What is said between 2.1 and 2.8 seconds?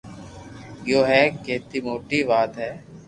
ٽات ھي